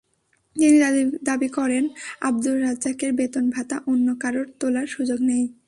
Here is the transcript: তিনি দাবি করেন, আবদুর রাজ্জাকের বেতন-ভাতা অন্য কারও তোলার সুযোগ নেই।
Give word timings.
তিনি 0.55 0.77
দাবি 1.23 1.47
করেন, 1.47 1.83
আবদুর 2.21 2.57
রাজ্জাকের 2.61 3.11
বেতন-ভাতা 3.13 3.77
অন্য 3.87 4.07
কারও 4.19 4.41
তোলার 4.59 4.87
সুযোগ 4.87 5.19
নেই। 5.21 5.43